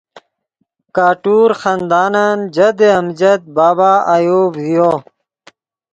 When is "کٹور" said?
0.95-1.49